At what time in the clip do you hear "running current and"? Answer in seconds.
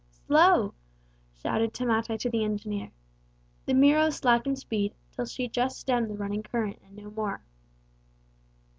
6.17-6.95